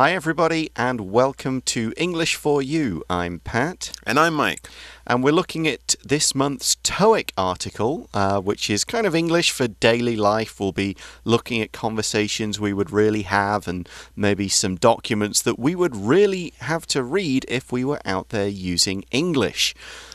[0.00, 3.04] Hi, everybody, and welcome to English for You.
[3.10, 3.92] I'm Pat.
[4.06, 4.66] And I'm Mike.
[5.06, 9.68] And we're looking at this month's TOEIC article, uh, which is kind of English for
[9.68, 10.58] daily life.
[10.58, 13.86] We'll be looking at conversations we would really have and
[14.16, 18.48] maybe some documents that we would really have to read if we were out there
[18.48, 19.74] using English.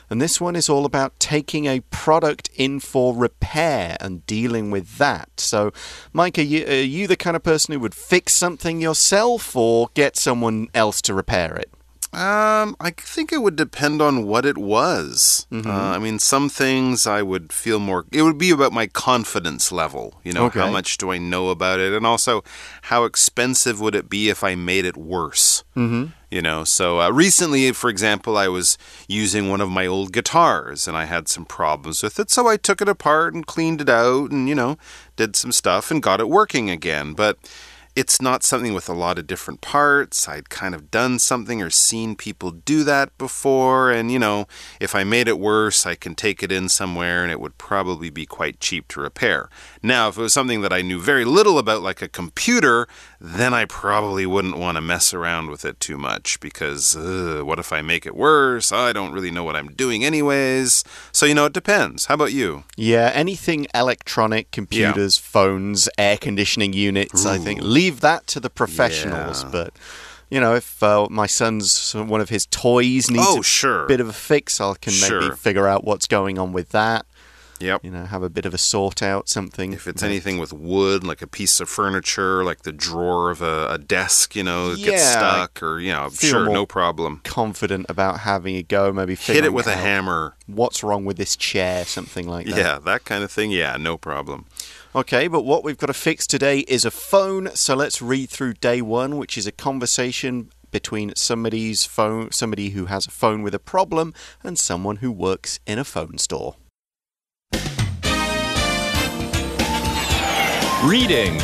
[0.10, 4.98] And this one is all about taking a product in for repair and dealing with
[4.98, 5.30] that.
[5.40, 5.72] So,
[6.14, 9.90] Mike, are you, are you the kind of person who would fix something yourself or
[9.94, 11.72] get someone else to repair it?
[12.14, 15.48] Um, I think it would depend on what it was.
[15.52, 15.70] Mm -hmm.
[15.70, 18.06] uh, I mean, some things I would feel more.
[18.12, 20.14] It would be about my confidence level.
[20.24, 20.62] You know, okay.
[20.62, 22.44] how much do I know about it, and also
[22.82, 25.64] how expensive would it be if I made it worse.
[25.76, 26.12] Mm -hmm.
[26.36, 30.88] You know, so uh, recently, for example, I was using one of my old guitars
[30.88, 32.32] and I had some problems with it.
[32.32, 34.76] So I took it apart and cleaned it out and, you know,
[35.16, 37.14] did some stuff and got it working again.
[37.14, 37.38] But
[37.96, 40.28] it's not something with a lot of different parts.
[40.28, 43.90] I'd kind of done something or seen people do that before.
[43.90, 44.48] And, you know,
[44.82, 48.10] if I made it worse, I can take it in somewhere and it would probably
[48.10, 49.50] be quite cheap to repair.
[49.82, 52.88] Now, if it was something that I knew very little about, like a computer,
[53.22, 57.72] then I probably wouldn't want to mess around with it too much because what if
[57.72, 58.74] I make it worse?
[58.74, 60.84] I don't really know what I'm doing, anyways.
[61.14, 62.08] So, you know, it depends.
[62.08, 62.66] How about you?
[62.76, 65.32] Yeah, anything electronic, computers, yeah.
[65.32, 67.30] phones, air conditioning units, Ooh.
[67.30, 69.44] I think leave that to the professionals.
[69.44, 69.50] Yeah.
[69.52, 69.74] But
[70.30, 73.86] you know, if uh, my son's one of his toys needs oh, sure.
[73.86, 75.22] a bit of a fix, I can sure.
[75.22, 77.06] maybe figure out what's going on with that.
[77.60, 77.84] Yep.
[77.84, 79.74] You know, have a bit of a sort out something.
[79.74, 83.68] If it's anything with wood, like a piece of furniture, like the drawer of a,
[83.72, 87.22] a desk, you know, yeah, gets stuck, or you know, sure, no problem.
[87.24, 90.36] Confident about having a go, maybe hit it with a hammer.
[90.48, 91.86] What's wrong with this chair?
[91.86, 92.58] Something like that.
[92.58, 93.52] Yeah, that kind of thing.
[93.52, 94.46] Yeah, no problem.
[94.94, 97.54] Okay, but what we've got to fix today is a phone.
[97.54, 102.86] So let's read through day one, which is a conversation between somebody's phone, somebody who
[102.86, 106.56] has a phone with a problem, and someone who works in a phone store.
[110.86, 111.40] Reading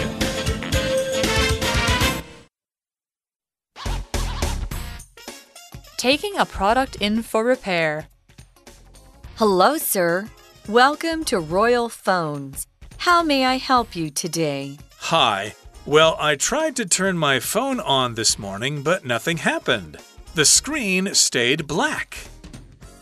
[5.98, 8.08] Taking a product in for repair.
[9.38, 10.30] Hello, sir.
[10.70, 12.68] Welcome to Royal Phones.
[12.98, 14.78] How may I help you today?
[15.00, 15.56] Hi.
[15.88, 19.98] Well, I tried to turn my phone on this morning, but nothing happened.
[20.36, 22.16] The screen stayed black.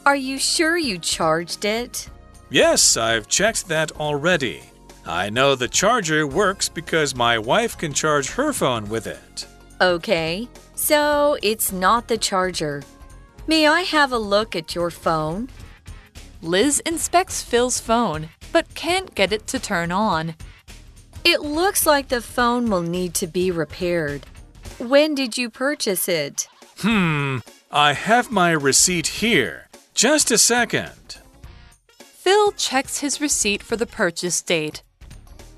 [0.06, 2.10] Are you sure you charged it?
[2.50, 4.69] Yes, I've checked that already.
[5.10, 9.48] I know the charger works because my wife can charge her phone with it.
[9.82, 12.84] Okay, so it's not the charger.
[13.48, 15.50] May I have a look at your phone?
[16.42, 20.36] Liz inspects Phil's phone but can't get it to turn on.
[21.24, 24.26] It looks like the phone will need to be repaired.
[24.78, 26.48] When did you purchase it?
[26.78, 27.40] Hmm,
[27.72, 29.68] I have my receipt here.
[29.94, 31.18] Just a second.
[31.98, 34.84] Phil checks his receipt for the purchase date.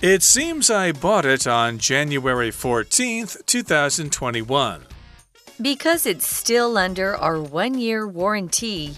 [0.01, 4.81] It seems I bought it on January 14th, 2021.
[5.61, 8.95] Because it's still under our one year warranty,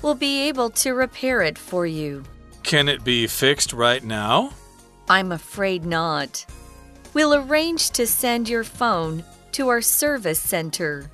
[0.00, 2.24] we'll be able to repair it for you.
[2.62, 4.48] Can it be fixed right now?
[5.10, 6.46] I'm afraid not.
[7.12, 11.10] We'll arrange to send your phone to our service center.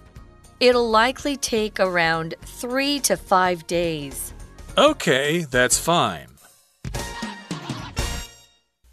[0.61, 4.33] It'll likely take around three to five days.
[4.79, 6.31] Okay, that's fine.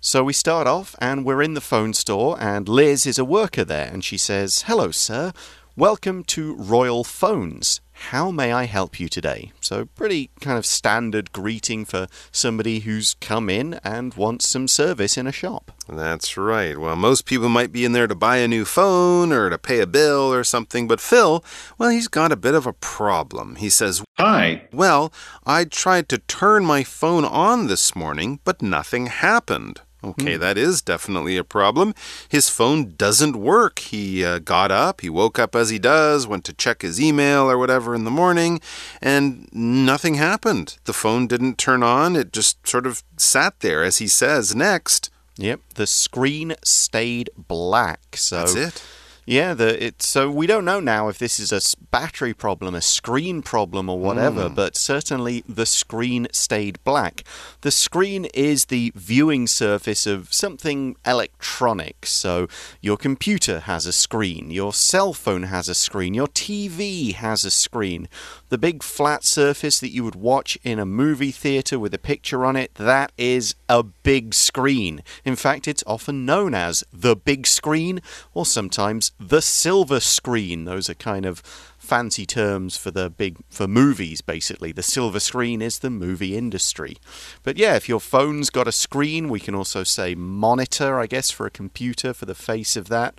[0.01, 3.65] So we start off and we're in the phone store, and Liz is a worker
[3.65, 5.33] there, and she says, Hello, sir.
[5.75, 7.81] Welcome to Royal Phones.
[7.91, 9.51] How may I help you today?
[9.59, 15.17] So, pretty kind of standard greeting for somebody who's come in and wants some service
[15.17, 15.73] in a shop.
[15.89, 16.77] That's right.
[16.77, 19.81] Well, most people might be in there to buy a new phone or to pay
[19.81, 21.43] a bill or something, but Phil,
[21.77, 23.57] well, he's got a bit of a problem.
[23.57, 24.69] He says, Hi.
[24.71, 25.11] Well,
[25.45, 29.81] I tried to turn my phone on this morning, but nothing happened.
[30.01, 30.39] Okay, mm.
[30.39, 31.93] that is definitely a problem.
[32.29, 33.79] His phone doesn't work.
[33.79, 37.49] He uh, got up, he woke up as he does, went to check his email
[37.49, 38.61] or whatever in the morning,
[39.01, 40.77] and nothing happened.
[40.85, 45.09] The phone didn't turn on, it just sort of sat there, as he says next.
[45.37, 48.15] Yep, the screen stayed black.
[48.15, 48.83] So That's it.
[49.29, 51.61] Yeah, the, it, so we don't know now if this is a
[51.91, 54.55] battery problem, a screen problem, or whatever, mm.
[54.55, 57.23] but certainly the screen stayed black.
[57.61, 62.07] The screen is the viewing surface of something electronic.
[62.07, 62.47] So
[62.81, 67.51] your computer has a screen, your cell phone has a screen, your TV has a
[67.51, 68.09] screen.
[68.49, 72.43] The big flat surface that you would watch in a movie theater with a picture
[72.45, 75.03] on it, that is a big screen.
[75.23, 78.01] In fact, it's often known as the big screen
[78.33, 80.65] or sometimes the silver screen.
[80.65, 81.43] Those are kind of
[81.77, 86.97] fancy terms for the big for movies basically the silver screen is the movie industry
[87.41, 91.31] but yeah if your phone's got a screen we can also say monitor i guess
[91.31, 93.15] for a computer for the face of that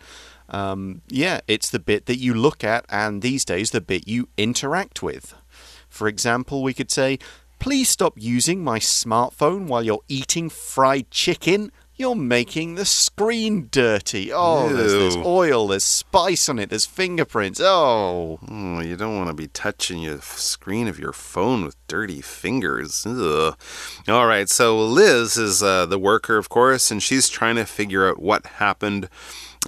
[0.51, 4.29] um, yeah it's the bit that you look at and these days the bit you
[4.37, 5.35] interact with
[5.89, 7.19] for example we could say
[7.59, 11.71] please stop using my smartphone while you're eating fried chicken
[12.01, 14.33] you're making the screen dirty.
[14.33, 17.61] Oh, there's, there's, oil, there's spice on it, there's fingerprints.
[17.63, 18.41] Oh.
[18.51, 23.07] oh you don't want to be touching your screen of your phone with dirty fingers.
[23.07, 23.55] Ugh.
[24.09, 28.09] All right, so Liz is uh, the worker, of course, and she's trying to figure
[28.09, 29.11] out what happened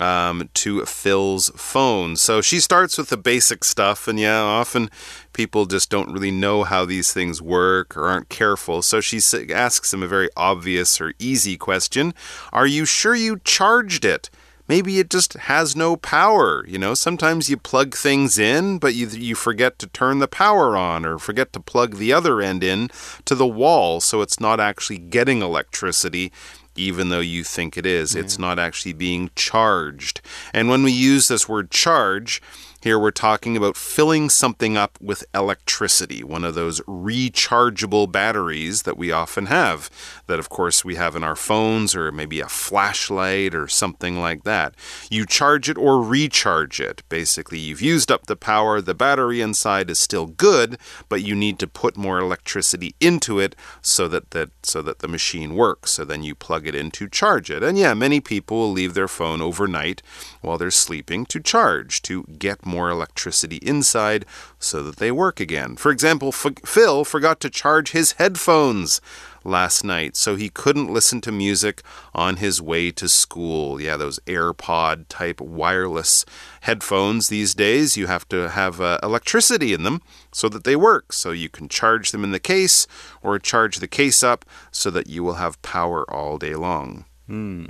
[0.01, 2.17] um, to Phil's phone.
[2.17, 4.91] So she starts with the basic stuff, and yeah, often
[5.33, 8.83] people just don't really know how these things work or aren't careful.
[8.83, 9.21] So she
[9.53, 12.15] asks him a very obvious or easy question
[12.53, 14.31] Are you sure you charged it?
[14.69, 16.65] Maybe it just has no power.
[16.67, 20.77] You know, sometimes you plug things in, but you, you forget to turn the power
[20.77, 22.89] on or forget to plug the other end in
[23.25, 26.33] to the wall, so it's not actually getting electricity
[26.77, 28.15] even though you think it is.
[28.15, 28.23] Yeah.
[28.23, 30.21] It's not actually being charged.
[30.53, 32.41] And when we use this word charge,
[32.83, 38.99] here we're talking about filling something up with electricity, one of those rechargeable batteries that
[38.99, 39.89] we often have,
[40.27, 44.43] that of course we have in our phones or maybe a flashlight or something like
[44.43, 44.75] that.
[45.11, 47.03] You charge it or recharge it.
[47.09, 50.77] Basically, you've used up the power, the battery inside is still good,
[51.09, 55.09] but you need to put more electricity into it so that, that so that the
[55.09, 55.93] machine works.
[55.93, 57.63] So then you plug it in to charge it.
[57.63, 60.03] And yeah, many people will leave their phone overnight
[60.41, 64.25] while they're sleeping to charge, to get more electricity inside
[64.59, 65.77] so that they work again.
[65.77, 69.01] For example, F Phil forgot to charge his headphones
[69.45, 71.83] last night, so he couldn't listen to music
[72.15, 73.81] on his way to school.
[73.81, 76.25] Yeah, those AirPod type wireless
[76.63, 81.13] headphones these days, you have to have uh, electricity in them so that they work.
[81.13, 82.87] So you can charge them in the case
[83.21, 87.05] or charge the case up so that you will have power all day long.
[87.27, 87.67] Hmm.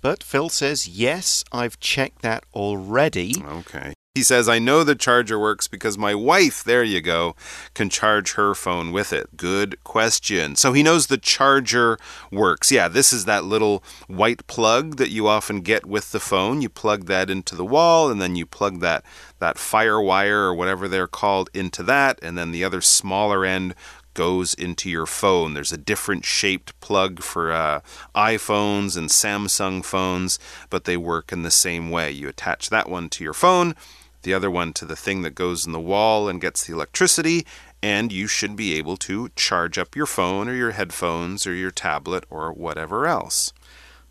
[0.00, 3.36] But Phil says, yes, I've checked that already.
[3.44, 3.94] Okay.
[4.14, 7.34] He says, I know the charger works because my wife, there you go,
[7.72, 9.38] can charge her phone with it.
[9.38, 10.54] Good question.
[10.54, 11.96] So he knows the charger
[12.30, 12.70] works.
[12.70, 16.60] Yeah, this is that little white plug that you often get with the phone.
[16.60, 19.02] You plug that into the wall and then you plug that,
[19.38, 22.18] that fire wire or whatever they're called into that.
[22.22, 23.74] And then the other smaller end
[24.12, 25.54] goes into your phone.
[25.54, 27.80] There's a different shaped plug for uh,
[28.14, 30.38] iPhones and Samsung phones,
[30.68, 32.10] but they work in the same way.
[32.10, 33.74] You attach that one to your phone,
[34.22, 37.46] the other one to the thing that goes in the wall and gets the electricity,
[37.82, 41.70] and you should be able to charge up your phone or your headphones or your
[41.70, 43.52] tablet or whatever else.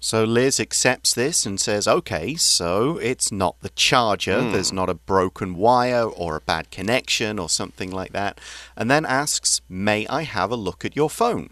[0.03, 4.39] So Liz accepts this and says, okay, so it's not the charger.
[4.39, 4.51] Mm.
[4.51, 8.41] There's not a broken wire or a bad connection or something like that.
[8.75, 11.51] And then asks, may I have a look at your phone?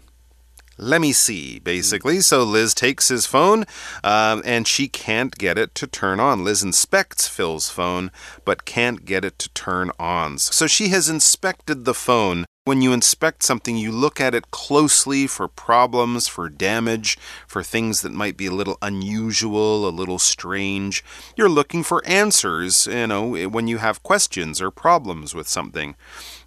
[0.82, 2.20] Let me see, basically.
[2.20, 3.66] So Liz takes his phone
[4.02, 6.42] um, and she can't get it to turn on.
[6.42, 8.10] Liz inspects Phil's phone
[8.46, 10.38] but can't get it to turn on.
[10.38, 15.26] So she has inspected the phone when you inspect something, you look at it closely
[15.26, 21.02] for problems, for damage, for things that might be a little unusual, a little strange.
[21.36, 25.96] You're looking for answers, you know, when you have questions or problems with something.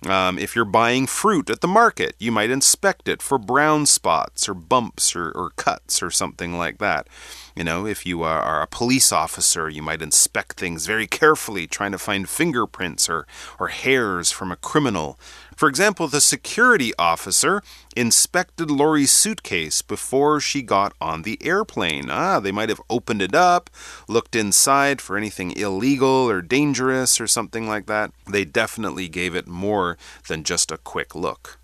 [0.05, 4.49] Um, if you're buying fruit at the market, you might inspect it for brown spots
[4.49, 7.07] or bumps or, or cuts or something like that.
[7.55, 11.67] You know, if you are, are, a police officer, you might inspect things very carefully,
[11.67, 13.27] trying to find fingerprints or,
[13.59, 15.19] or hairs from a criminal.
[15.55, 17.61] For example, the security officer
[17.95, 22.09] inspected Lori's suitcase before she got on the airplane.
[22.09, 23.69] Ah, they might have opened it up,
[24.07, 28.11] looked inside for anything illegal or dangerous or something like that.
[28.29, 31.59] They definitely gave it more than just a quick look.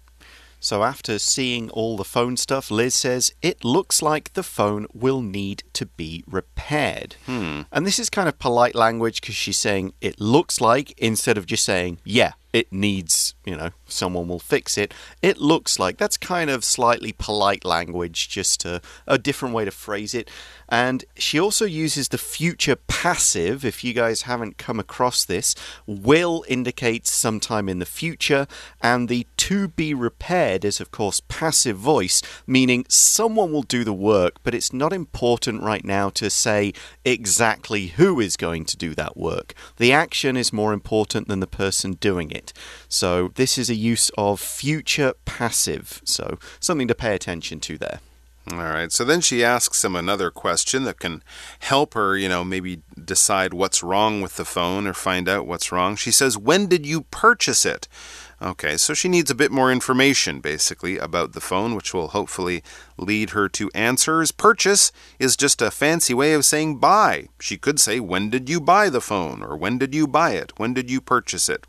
[0.62, 5.22] So, after seeing all the phone stuff, Liz says it looks like the phone will
[5.22, 7.16] need to be repaired.
[7.26, 7.62] Hmm.
[7.72, 11.46] And this is kind of polite language because she's saying it looks like instead of
[11.46, 14.94] just saying, yeah, it needs, you know, someone will fix it.
[15.22, 19.72] It looks like that's kind of slightly polite language, just a, a, different way to
[19.72, 20.30] phrase it.
[20.70, 23.64] And she also uses the future passive.
[23.64, 28.48] If you guys haven't come across this, will indicates sometime in the future,
[28.82, 33.94] and the to be repaired is, of course, passive voice, meaning someone will do the
[33.94, 36.74] work, but it's not important right now to say
[37.04, 39.54] exactly who is going to do that work.
[39.78, 42.54] The action is more important than the person doing it it.
[42.88, 46.02] So this is a use of future passive.
[46.04, 48.00] So something to pay attention to there.
[48.52, 48.92] All right.
[48.92, 51.22] So then she asks him another question that can
[51.60, 55.72] help her, you know, maybe decide what's wrong with the phone or find out what's
[55.72, 55.96] wrong.
[55.96, 57.88] She says, When did you purchase it?
[58.42, 62.64] Okay, so she needs a bit more information, basically, about the phone, which will hopefully
[62.98, 64.32] lead her to answers.
[64.32, 67.28] Purchase is just a fancy way of saying buy.
[67.42, 69.44] She could say, When did you buy the phone?
[69.44, 70.58] or When did you buy it?
[70.58, 71.68] When did you purchase it?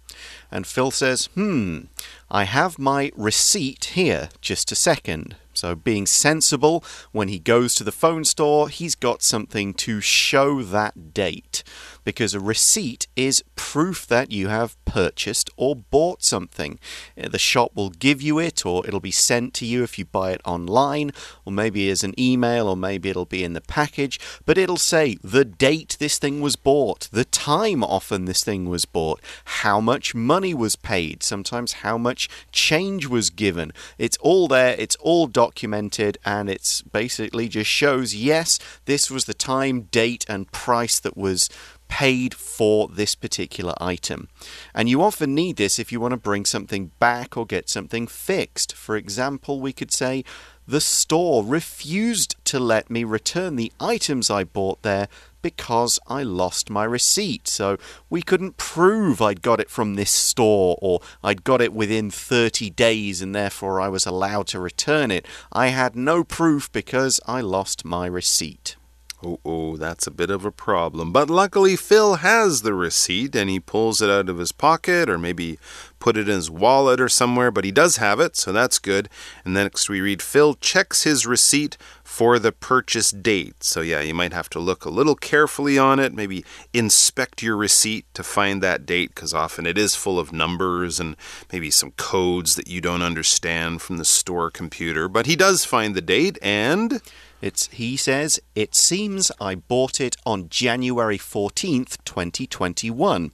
[0.50, 1.86] And Phil says, Hmm,
[2.30, 4.28] I have my receipt here.
[4.40, 5.34] Just a second.
[5.60, 10.62] So, being sensible, when he goes to the phone store, he's got something to show
[10.62, 11.62] that date
[12.04, 16.78] because a receipt is proof that you have purchased or bought something.
[17.20, 20.04] Uh, the shop will give you it, or it'll be sent to you if you
[20.04, 21.12] buy it online,
[21.44, 24.18] or maybe as an email, or maybe it'll be in the package.
[24.44, 28.84] But it'll say the date this thing was bought, the time often this thing was
[28.84, 33.72] bought, how much money was paid, sometimes how much change was given.
[33.98, 39.34] It's all there, it's all documented, and it's basically just shows yes, this was the
[39.34, 41.48] time, date, and price that was
[41.90, 44.28] paid for this particular item.
[44.74, 48.06] And you often need this if you want to bring something back or get something
[48.06, 48.72] fixed.
[48.74, 50.24] For example, we could say,
[50.66, 55.08] the store refused to let me return the items I bought there
[55.42, 57.48] because I lost my receipt.
[57.48, 57.76] So
[58.08, 62.70] we couldn't prove I'd got it from this store or I'd got it within 30
[62.70, 65.26] days and therefore I was allowed to return it.
[65.52, 68.76] I had no proof because I lost my receipt.
[69.22, 71.12] Oh, oh, that's a bit of a problem.
[71.12, 75.18] But luckily, Phil has the receipt and he pulls it out of his pocket or
[75.18, 75.58] maybe
[75.98, 79.10] put it in his wallet or somewhere, but he does have it, so that's good.
[79.44, 81.76] And next we read Phil checks his receipt
[82.10, 83.62] for the purchase date.
[83.62, 87.56] So, yeah, you might have to look a little carefully on it, maybe inspect your
[87.56, 91.14] receipt to find that date, because often it is full of numbers and
[91.52, 95.08] maybe some codes that you don't understand from the store computer.
[95.08, 97.00] But he does find the date and.
[97.42, 103.30] It's he says, it seems I bought it on January 14th, 2021.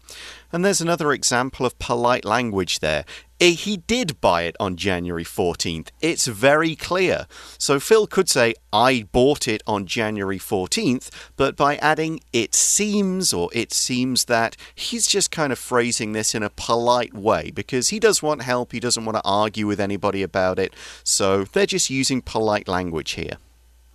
[0.53, 3.05] And there's another example of polite language there.
[3.39, 5.89] Eh, he did buy it on January 14th.
[6.01, 7.27] It's very clear.
[7.59, 13.35] So Phil could say, I bought it on January 14th, but by adding it seems
[13.35, 17.91] or it seems that, he's just kind of phrasing this in a polite way because
[17.91, 18.73] he does want help.
[18.73, 20.73] He doesn't want to argue with anybody about it.
[21.05, 23.37] So they're just using polite language here.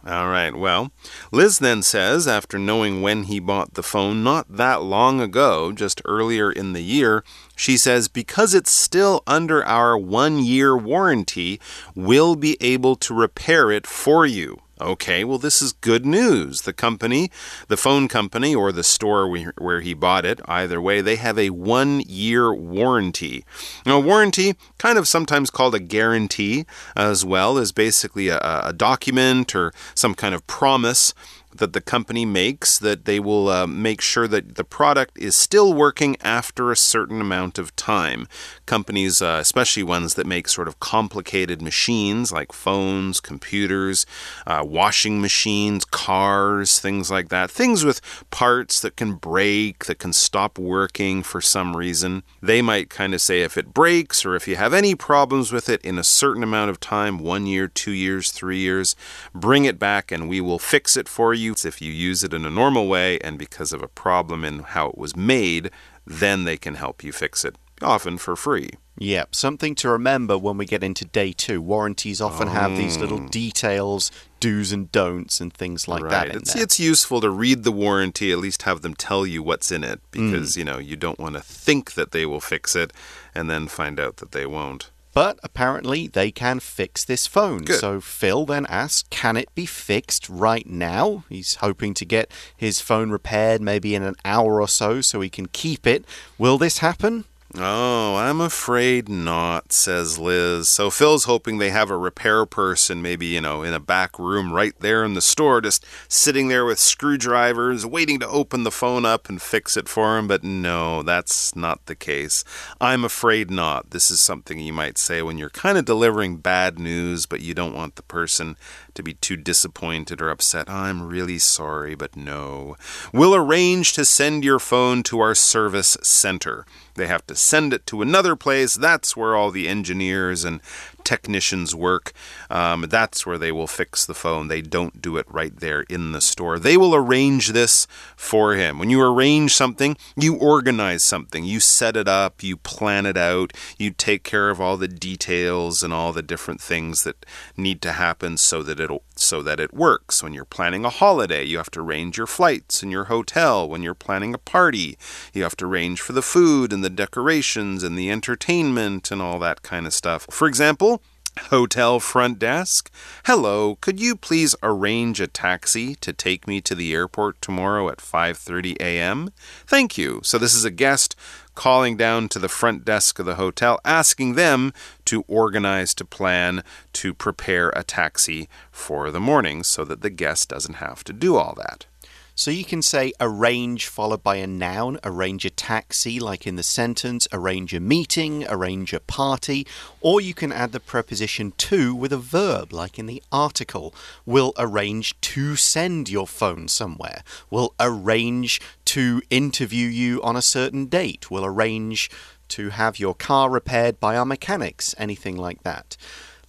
[0.06, 0.92] All right, well,
[1.32, 6.02] Liz then says, after knowing when he bought the phone not that long ago, just
[6.06, 7.24] earlier in the year,
[7.56, 11.60] she says, because it's still under our one year warranty,
[11.94, 14.60] we'll be able to repair it for you.
[14.82, 16.62] Okay, well, this is good news.
[16.62, 17.32] The company,
[17.68, 21.52] the phone company, or the store where he bought it, either way, they have a
[21.52, 23.46] one year warranty.
[23.86, 28.74] Now, a warranty, kind of sometimes called a guarantee as well, is basically a, a
[28.74, 31.14] document or some kind of promise
[31.56, 35.74] that the company makes that they will uh, make sure that the product is still
[35.74, 38.28] working after a certain amount of time.
[38.66, 44.06] Companies, uh, especially ones that make sort of complicated machines like phones, computers,
[44.48, 50.14] uh, washing machines, cars, things like that, things with parts that can break, that can
[50.14, 54.48] stop working for some reason, they might kind of say if it breaks or if
[54.48, 57.92] you have any problems with it in a certain amount of time one year, two
[57.92, 58.96] years, three years
[59.34, 61.56] bring it back and we will fix it for you you.
[61.64, 64.90] If you use it in a normal way and because of a problem in how
[64.90, 65.70] it was made,
[66.06, 68.70] then they can help you fix it, often for free.
[68.98, 71.62] Yep, something to remember when we get into day two.
[71.62, 72.52] Warranties often oh.
[72.52, 73.28] have these little oh.
[73.30, 76.28] details, do's and don'ts, and things like right.
[76.28, 76.36] that.
[76.36, 79.84] it's, it's useful to read the warranty, at least have them tell you what's in
[79.84, 80.58] it, because mm.
[80.58, 82.94] you know you don't want to think that they will fix it
[83.34, 84.92] and then find out that they won't.
[85.14, 87.64] But apparently they can fix this phone.
[87.64, 87.80] Good.
[87.80, 91.26] So Phil then asks, Can it be fixed right now?
[91.30, 95.30] He's hoping to get his phone repaired maybe in an hour or so so he
[95.30, 96.06] can keep it.
[96.38, 97.26] Will this happen?
[97.58, 100.70] Oh, I'm afraid not, says Liz.
[100.70, 104.54] So Phil's hoping they have a repair person, maybe, you know, in a back room
[104.54, 109.06] right there in the store, just sitting there with screwdrivers, waiting to open the phone
[109.06, 110.30] up and fix it for him.
[110.30, 112.46] But no, that's not the case.
[112.80, 113.90] I'm afraid not.
[113.90, 117.54] This is something you might say when you're kind of delivering bad news, but you
[117.54, 118.56] don't want the person
[118.94, 120.70] to be too disappointed or upset.
[120.70, 122.78] I'm really sorry, but no.
[123.12, 126.66] We'll arrange to send your phone to our service center.
[126.96, 128.76] They have to send it to another place.
[128.76, 130.62] That's where all the engineers and
[131.04, 132.14] technicians work.
[132.50, 134.48] Um, that's where they will fix the phone.
[134.48, 136.60] They don't do it right there in the store.
[136.60, 138.80] They will arrange this for him.
[138.80, 143.54] When you arrange something, you organize something, you set it up, you plan it out,
[143.78, 147.26] you take care of all the details and all the different things that
[147.58, 150.24] need to happen so that it'll so that it works.
[150.24, 153.70] When you're planning a holiday, you have to arrange your flights and your hotel.
[153.70, 154.98] When you're planning a party,
[155.34, 159.40] you have to arrange for the food and the decorations and the entertainment and all
[159.40, 160.28] that kind of stuff.
[160.30, 161.01] For example,
[161.40, 162.92] Hotel front desk.
[163.26, 168.00] Hello, could you please arrange a taxi to take me to the airport tomorrow at
[168.00, 169.32] 5:30 a.m.?
[169.66, 170.20] Thank you.
[170.24, 171.16] So this is a guest
[171.56, 174.74] calling down to the front desk of the hotel asking them
[175.06, 180.50] to organize to plan to prepare a taxi for the morning so that the guest
[180.50, 181.86] doesn't have to do all that.
[182.34, 186.64] So you can say arrange followed by a noun, arrange a taxi, like in the
[186.64, 189.68] sentence, arrange a meeting, arrange a party,
[190.00, 193.94] or you can add the preposition to with a verb, like in the article.
[194.26, 197.24] We'll arrange to send your phone somewhere.
[197.50, 201.30] We'll arrange to interview you on a certain date.
[201.30, 202.10] We'll arrange
[202.50, 205.96] to have your car repaired by our mechanics, anything like that.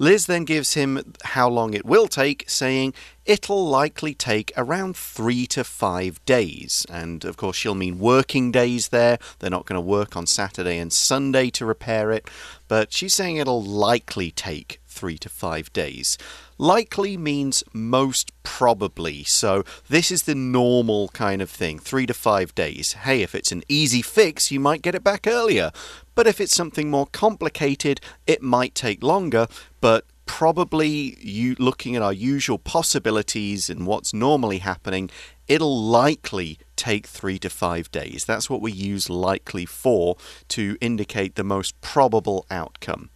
[0.03, 2.93] Liz then gives him how long it will take, saying
[3.25, 6.85] it'll likely take around three to five days.
[6.91, 9.21] And of course, she'll mean working days there.
[9.39, 12.29] They're not going to work on Saturday and Sunday to repair it,
[12.67, 16.19] but she's saying it'll likely take three to five days.
[16.59, 19.25] Likely means most probably.
[19.25, 21.79] So this is the normal kind of thing.
[21.79, 22.93] Three to five days.
[22.93, 25.73] Hey, if it's an easy fix, you might get it back earlier.
[26.15, 29.49] But if it's something more complicated, it might take longer.
[29.81, 35.11] But probably you looking at our usual possibilities and what's normally happening,
[35.49, 38.25] it'll likely take three to five days.
[38.25, 40.17] That's what we use likely for
[40.49, 43.11] to indicate the most probable outcome.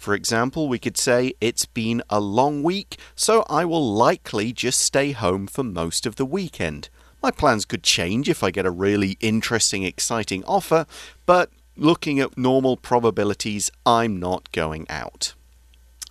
[0.00, 4.80] For example, we could say, It's been a long week, so I will likely just
[4.80, 6.88] stay home for most of the weekend.
[7.22, 10.86] My plans could change if I get a really interesting, exciting offer,
[11.26, 15.34] but looking at normal probabilities, I'm not going out.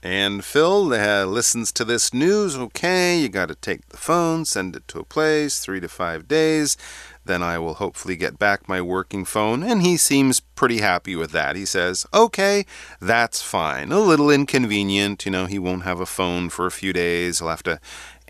[0.04, 2.56] And Phil uh, listens to this news.
[2.56, 6.28] Okay, you got to take the phone, send it to a place, three to five
[6.28, 6.78] days.
[7.26, 9.64] Then I will hopefully get back my working phone.
[9.64, 11.56] And he seems pretty happy with that.
[11.56, 12.66] He says, okay,
[13.00, 13.92] that's fine.
[13.92, 15.26] A little inconvenient.
[15.26, 17.40] You know, he won't have a phone for a few days.
[17.40, 17.80] He'll have to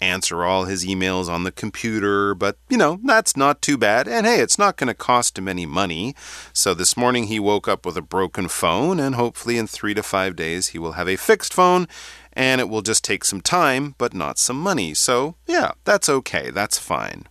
[0.02, 4.08] answer all his emails on the computer, but you know, that's not too bad.
[4.08, 6.16] And hey, it's not going to cost him any money.
[6.54, 10.04] So this morning he woke up with a broken phone, and hopefully in three to
[10.04, 11.88] five days he will have a fixed phone.
[12.32, 14.94] And it will just take some time, but not some money.
[14.94, 16.52] So, yeah, that's okay.
[16.52, 17.26] That's fine.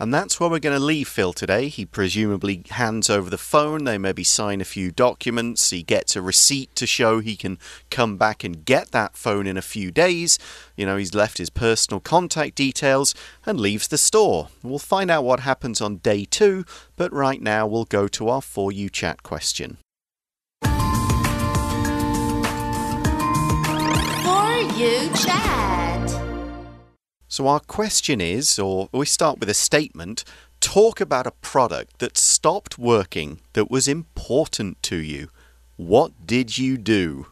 [0.00, 1.68] And that's where we're going to leave Phil today.
[1.68, 3.84] He presumably hands over the phone.
[3.84, 5.68] They maybe sign a few documents.
[5.68, 7.58] He gets a receipt to show he can
[7.90, 10.38] come back and get that phone in a few days.
[10.74, 14.48] You know, he's left his personal contact details and leaves the store.
[14.62, 16.64] We'll find out what happens on day two,
[16.96, 19.76] but right now we'll go to our For You chat question.
[20.62, 20.70] For
[24.78, 25.89] You chat.
[27.32, 30.24] So, our question is, or we start with a statement
[30.58, 35.30] talk about a product that stopped working that was important to you.
[35.76, 37.28] What did you do?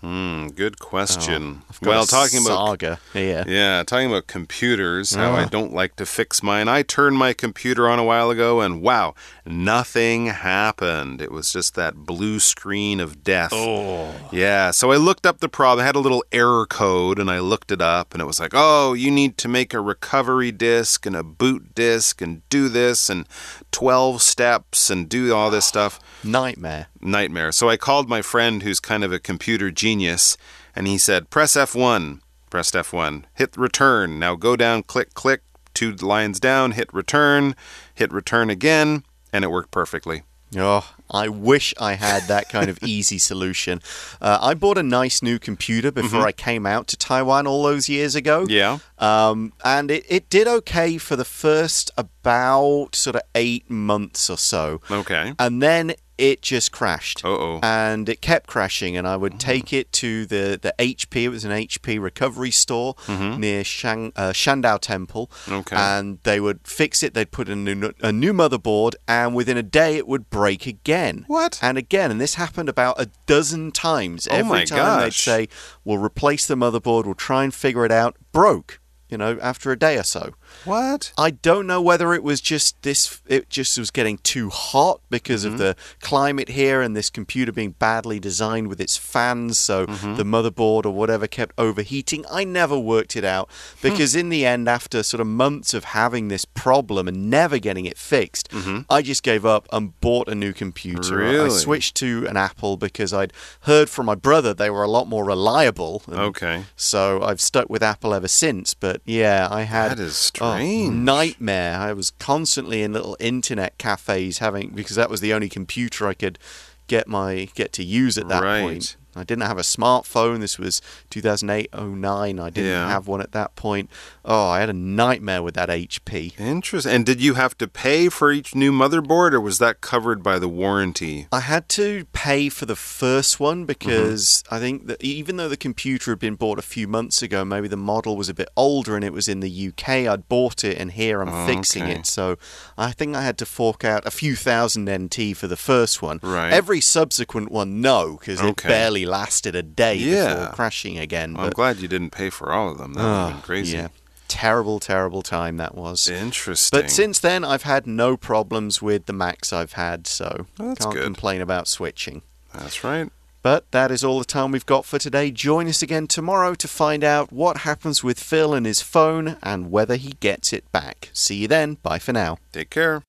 [0.00, 1.62] Hmm, good question.
[1.68, 3.00] Oh, well, talking saga.
[3.12, 6.68] about yeah, yeah, talking about computers, how I don't like to fix mine.
[6.68, 11.20] I turned my computer on a while ago, and wow, nothing happened.
[11.20, 13.50] It was just that blue screen of death.
[13.52, 14.70] Oh, yeah.
[14.70, 15.82] So I looked up the problem.
[15.82, 18.52] I had a little error code, and I looked it up, and it was like,
[18.54, 23.10] oh, you need to make a recovery disk and a boot disk, and do this,
[23.10, 23.26] and
[23.72, 25.98] twelve steps, and do all this stuff.
[26.22, 26.86] Nightmare.
[27.00, 27.52] Nightmare.
[27.52, 30.36] So I called my friend who's kind of a computer genius,
[30.74, 32.20] and he said, Press F1.
[32.50, 33.24] Pressed F1.
[33.34, 34.18] Hit return.
[34.18, 35.42] Now go down, click, click,
[35.74, 37.54] two lines down, hit return,
[37.94, 40.22] hit return again, and it worked perfectly.
[40.56, 43.82] Oh, I wish I had that kind of easy solution.
[44.18, 46.28] Uh, I bought a nice new computer before Mm-hmm.
[46.28, 48.46] I came out to Taiwan all those years ago.
[48.48, 48.78] Yeah.
[48.98, 54.38] Um, and it, it did okay for the first about sort of eight months or
[54.38, 54.80] so.
[54.90, 55.34] Okay.
[55.38, 57.24] And then it just crashed.
[57.24, 57.60] Uh-oh.
[57.62, 58.96] And it kept crashing.
[58.96, 61.22] And I would take it to the, the HP.
[61.22, 65.30] It was an HP recovery store near Shang, uh, Shandao Temple.
[65.44, 65.54] Mm-hmm.
[65.54, 65.76] Okay.
[65.76, 67.14] And they would fix it.
[67.14, 68.94] They'd put a new, a new motherboard.
[69.06, 71.24] And within a day, it would break again.
[71.28, 71.58] What?
[71.62, 72.10] And again.
[72.10, 74.26] And this happened about a dozen times.
[74.30, 75.48] Oh Every time they'd say,
[75.84, 77.04] we'll replace the motherboard.
[77.04, 78.16] We'll try and figure it out.
[78.32, 78.80] Broke.
[79.08, 80.34] You know, after a day or so.
[80.64, 81.12] What?
[81.16, 85.44] I don't know whether it was just this, it just was getting too hot because
[85.44, 85.52] Mm-hmm.
[85.54, 90.16] of the climate here and this computer being badly designed with its fans, so Mm-hmm.
[90.16, 92.24] the motherboard or whatever kept overheating.
[92.30, 93.48] I never worked it out
[93.80, 93.88] Hmm.
[93.88, 97.86] because, in the end, after sort of months of having this problem and never getting
[97.86, 98.48] it fixed,
[98.90, 101.22] I just gave up and bought a new computer.
[101.24, 101.56] I- I Mm-hmm.
[101.58, 103.32] Switched to an Apple because I'd
[103.62, 106.02] heard from my brother they were a lot more reliable.
[106.08, 106.64] Okay.
[106.76, 108.74] So I've stuck with Apple ever since.
[108.74, 111.78] But yeah, I had That is oh, nightmare.
[111.78, 116.14] I was constantly in little internet cafes having because that was the only computer I
[116.14, 116.38] could
[116.86, 118.62] get my get to use at that Right.
[118.62, 118.96] point.
[119.18, 120.40] I didn't have a smartphone.
[120.40, 122.38] This was 2008, 09.
[122.38, 122.88] I didn't Yeah.
[122.88, 123.90] have one at that point.
[124.24, 126.34] Oh, I had a nightmare with that HP.
[126.38, 126.92] Interesting.
[126.92, 130.38] And did you have to pay for each new motherboard, or was that covered by
[130.38, 131.26] the warranty?
[131.32, 133.66] I had to pay for the first one mm-hmm.
[133.66, 137.44] because I think that even though the computer had been bought a few months ago,
[137.44, 140.06] maybe the model was a bit older and it was in the UK.
[140.06, 141.92] I'd bought it and here I'm Oh, fixing okay.
[141.96, 142.06] it.
[142.06, 142.36] So
[142.76, 146.20] I think I had to fork out a few thousand NT for the first one.
[146.22, 146.52] Right.
[146.52, 148.68] Every subsequent one, no, because it Okay.
[148.68, 150.34] barely lasted a day Yeah.
[150.34, 151.34] before crashing again.
[151.34, 152.94] Well, I'm glad you didn't pay for all of them.
[152.94, 153.76] That would have been Ah, crazy.
[153.76, 153.88] Yeah.
[154.28, 156.06] Terrible, terrible time that was.
[156.06, 156.78] Interesting.
[156.78, 160.94] But since then, I've had no problems with the Macs I've had, so that's can't
[160.94, 161.04] good.
[161.04, 162.20] complain about switching.
[162.54, 163.10] That's right.
[163.40, 165.30] But that is all the time we've got for today.
[165.30, 169.70] Join us again tomorrow to find out what happens with Phil and his phone and
[169.70, 171.08] whether he gets it back.
[171.14, 171.78] See you then.
[171.82, 172.36] Bye for now.
[172.52, 173.02] Take care.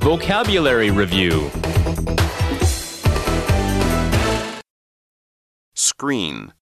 [0.00, 1.50] Vocabulary Review
[5.82, 6.52] Screen.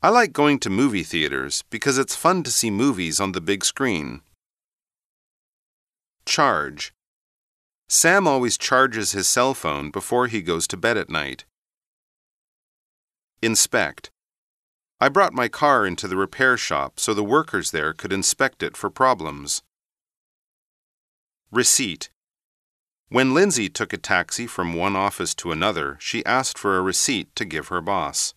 [0.00, 3.64] I like going to movie theaters because it's fun to see movies on the big
[3.64, 4.20] screen.
[6.24, 6.94] Charge.
[7.88, 11.46] Sam always charges his cell phone before he goes to bed at night.
[13.42, 14.12] Inspect.
[15.00, 18.76] I brought my car into the repair shop so the workers there could inspect it
[18.76, 19.62] for problems.
[21.50, 22.08] Receipt.
[23.09, 27.35] When Lindsay took a taxi from one office to another, she asked for a receipt
[27.35, 28.33] to give her boss.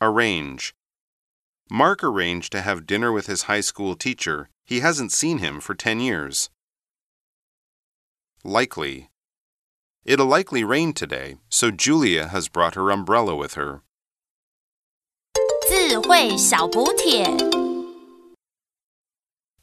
[0.00, 0.74] Arrange.
[1.70, 4.50] Mark arranged to have dinner with his high school teacher.
[4.64, 6.50] He hasn't seen him for 10 years.
[8.42, 9.08] Likely.
[10.04, 13.82] It'll likely rain today, so Julia has brought her umbrella with her.
[15.66, 17.24] 智慧小补帖。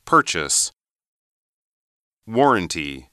[0.04, 0.72] Purchase.
[2.29, 3.09] Warranty.